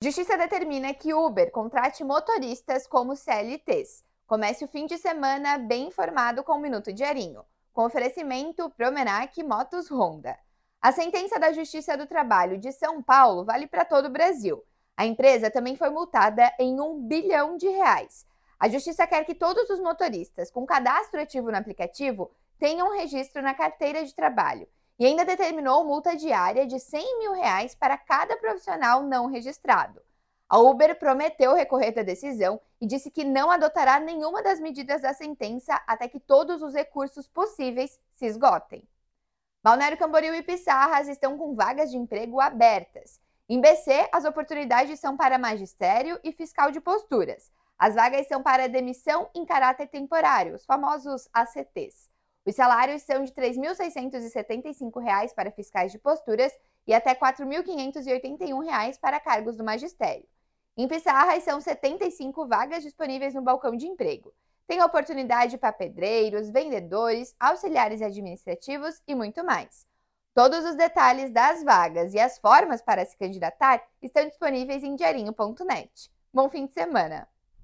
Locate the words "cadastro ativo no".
20.64-21.56